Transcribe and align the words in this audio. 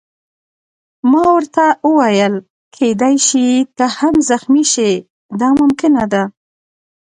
ما 1.09 1.23
ورته 1.35 1.65
وویل: 1.87 2.35
کېدای 2.75 3.15
شي 3.27 3.45
ته 3.77 3.85
هم 3.97 4.15
زخمي 4.29 4.63
شې، 4.73 4.91
دا 5.39 5.49
ممکنه 5.59 6.03
ده. 6.13 6.23